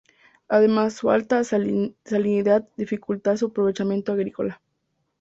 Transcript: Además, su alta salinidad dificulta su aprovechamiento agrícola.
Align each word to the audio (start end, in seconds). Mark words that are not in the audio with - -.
Además, 0.47 0.95
su 0.95 1.11
alta 1.11 1.43
salinidad 1.43 2.67
dificulta 2.75 3.37
su 3.37 3.45
aprovechamiento 3.45 4.11
agrícola. 4.13 4.59